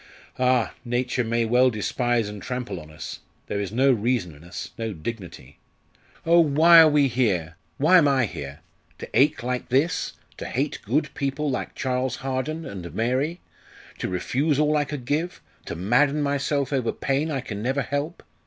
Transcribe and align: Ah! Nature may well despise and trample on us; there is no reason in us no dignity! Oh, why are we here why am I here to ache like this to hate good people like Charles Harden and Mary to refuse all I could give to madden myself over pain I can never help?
Ah! 0.39 0.73
Nature 0.83 1.23
may 1.23 1.45
well 1.45 1.69
despise 1.69 2.27
and 2.27 2.41
trample 2.41 2.79
on 2.79 2.89
us; 2.89 3.19
there 3.45 3.59
is 3.59 3.71
no 3.71 3.91
reason 3.91 4.33
in 4.33 4.43
us 4.43 4.71
no 4.75 4.93
dignity! 4.93 5.59
Oh, 6.25 6.39
why 6.39 6.79
are 6.79 6.89
we 6.89 7.07
here 7.07 7.55
why 7.77 7.99
am 7.99 8.07
I 8.07 8.25
here 8.25 8.61
to 8.97 9.07
ache 9.13 9.43
like 9.43 9.69
this 9.69 10.13
to 10.37 10.47
hate 10.47 10.79
good 10.81 11.13
people 11.13 11.51
like 11.51 11.75
Charles 11.75 12.15
Harden 12.15 12.65
and 12.65 12.91
Mary 12.95 13.41
to 13.99 14.07
refuse 14.09 14.57
all 14.57 14.75
I 14.75 14.85
could 14.85 15.05
give 15.05 15.39
to 15.65 15.75
madden 15.75 16.23
myself 16.23 16.73
over 16.73 16.91
pain 16.91 17.29
I 17.29 17.41
can 17.41 17.61
never 17.61 17.83
help? 17.83 18.23